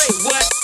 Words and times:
Say 0.00 0.24
what? 0.24 0.59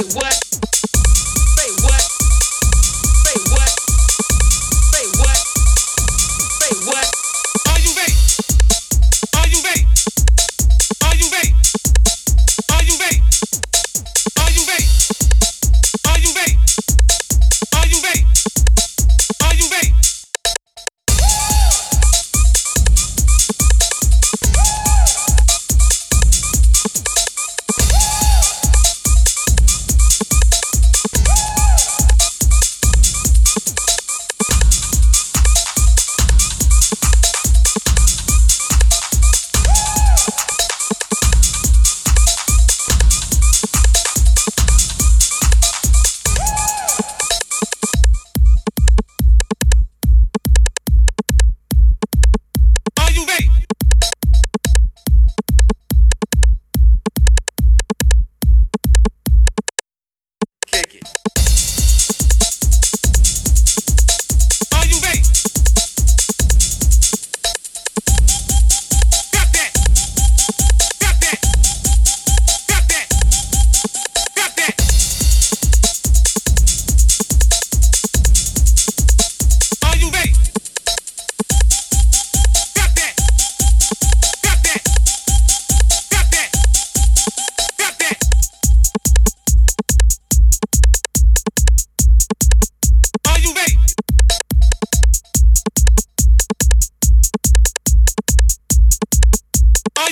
Wait, 0.00 0.12
what? 0.14 0.43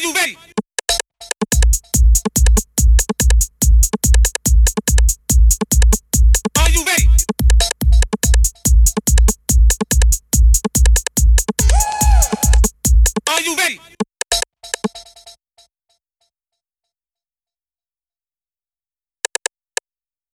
you 0.02 0.12
ready? 0.14 0.36